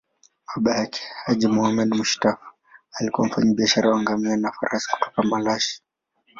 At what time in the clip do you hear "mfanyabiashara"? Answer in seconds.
3.27-3.89